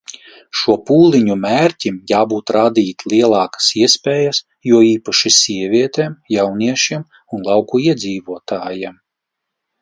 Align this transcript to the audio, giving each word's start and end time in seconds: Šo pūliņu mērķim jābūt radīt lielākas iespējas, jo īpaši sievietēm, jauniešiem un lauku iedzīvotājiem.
Šo 0.59 0.75
pūliņu 0.85 1.33
mērķim 1.41 1.99
jābūt 2.11 2.53
radīt 2.57 3.05
lielākas 3.13 3.67
iespējas, 3.81 4.39
jo 4.71 4.79
īpaši 4.87 5.33
sievietēm, 5.37 6.17
jauniešiem 6.37 7.05
un 7.39 7.47
lauku 7.51 7.83
iedzīvotājiem. 7.85 8.99